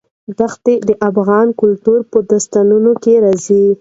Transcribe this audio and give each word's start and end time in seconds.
دښتې 0.39 0.75
د 0.87 0.89
افغان 1.09 1.47
کلتور 1.61 1.99
په 2.11 2.17
داستانونو 2.29 2.91
کې 3.03 3.13
راځي. 3.23 3.63